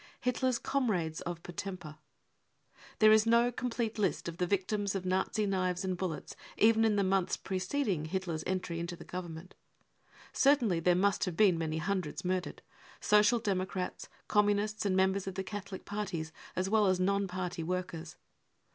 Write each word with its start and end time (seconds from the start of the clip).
Hitler's 0.19 0.57
Comrades 0.57 1.21
of 1.27 1.43
Potempa. 1.43 1.99
There 2.97 3.11
is 3.11 3.27
no 3.27 3.51
complete 3.51 3.99
list 3.99 4.27
of 4.27 4.37
the 4.39 4.47
victims 4.47 4.95
of 4.95 5.05
Nazi 5.05 5.45
knives 5.45 5.85
and 5.85 5.95
bullets 5.95 6.35
even 6.57 6.85
in 6.85 6.95
the 6.95 7.03
months 7.03 7.37
preceding 7.37 8.05
Hitler's 8.05 8.43
entry 8.47 8.79
into 8.79 8.95
the 8.95 9.03
Government. 9.03 9.53
|J| 9.53 10.13
Certainly 10.33 10.79
there 10.79 10.95
must 10.95 11.25
have 11.25 11.37
been 11.37 11.55
many 11.55 11.77
hundreds 11.77 12.25
murdered: 12.25 12.63
Social 12.99 13.37
Democrats, 13.37 14.09
Communists 14.27 14.87
and 14.87 14.95
members 14.95 15.27
of 15.27 15.35
the 15.35 15.43
Catholic 15.43 15.85
Parties 15.85 16.31
as 16.55 16.67
well 16.67 16.87
as 16.87 16.99
non 16.99 17.27
Party 17.27 17.61
workers. 17.61 18.15